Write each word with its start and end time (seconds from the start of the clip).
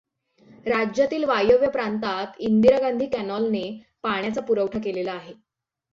राज्यातील 0.65 1.23
वायव्य 1.23 1.69
प्रांतात 1.69 2.39
इंदिरा 2.39 2.79
गांधी 2.79 3.05
कॅनाल 3.05 3.49
ने 3.49 3.63
पाण्याचा 4.03 4.41
पुरवठा 4.41 4.79
केलेला 4.79 5.11
आहे. 5.11 5.33